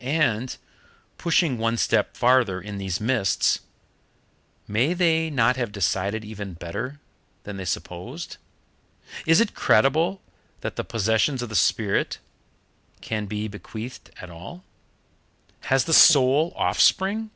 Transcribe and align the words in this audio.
And 0.00 0.56
pushing 1.18 1.58
one 1.58 1.76
step 1.76 2.16
farther 2.16 2.62
in 2.62 2.78
these 2.78 2.98
mists 2.98 3.58
may 4.66 4.94
they 4.94 5.28
not 5.28 5.56
have 5.56 5.70
decided 5.70 6.24
even 6.24 6.54
better 6.54 6.98
than 7.42 7.58
they 7.58 7.66
supposed? 7.66 8.38
Is 9.26 9.38
it 9.38 9.52
credible 9.54 10.22
that 10.62 10.76
the 10.76 10.82
possessions 10.84 11.42
of 11.42 11.50
the 11.50 11.54
spirit 11.54 12.20
can 13.02 13.26
be 13.26 13.48
bequeathed 13.48 14.08
at 14.18 14.30
all? 14.30 14.64
Has 15.64 15.84
the 15.84 15.92
soul 15.92 16.54
offspring? 16.56 17.30